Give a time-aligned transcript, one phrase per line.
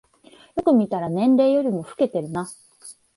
[0.55, 2.49] よく見たら年齢よりも老けてるな